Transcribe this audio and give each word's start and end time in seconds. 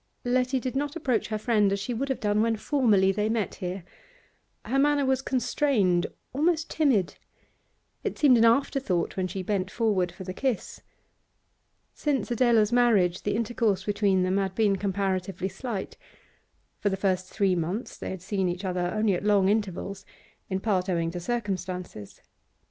Letty 0.23 0.59
did 0.59 0.75
not 0.75 0.95
approach 0.95 1.27
her 1.27 1.37
friend 1.37 1.71
as 1.71 1.79
she 1.79 1.93
would 1.93 2.09
have 2.09 2.19
done 2.19 2.41
when 2.41 2.55
formerly 2.55 3.11
they 3.11 3.29
met 3.29 3.53
here. 3.61 3.83
Her 4.65 4.79
manner 4.79 5.05
was 5.05 5.21
constrained, 5.21 6.07
almost 6.33 6.71
timid; 6.71 7.17
it 8.03 8.17
seemed 8.17 8.35
an 8.39 8.43
afterthought 8.45 9.15
when 9.15 9.27
she 9.27 9.43
bent 9.43 9.69
forward 9.69 10.11
for 10.11 10.23
the 10.23 10.33
kiss. 10.33 10.81
Since 11.93 12.31
Adela's 12.31 12.71
marriage 12.71 13.21
the 13.21 13.35
intercourse 13.35 13.83
between 13.83 14.23
them 14.23 14.37
had 14.37 14.55
been 14.55 14.75
comparatively 14.75 15.49
slight. 15.49 15.97
For 16.79 16.89
the 16.89 16.97
first 16.97 17.29
three 17.29 17.55
months 17.55 17.95
they 17.95 18.09
had 18.09 18.23
seen 18.23 18.49
each 18.49 18.65
other 18.65 18.91
only 18.95 19.13
at 19.13 19.23
long 19.23 19.49
intervals, 19.49 20.03
in 20.49 20.61
part 20.61 20.89
owing 20.89 21.11
to 21.11 21.19
circumstances. 21.19 22.21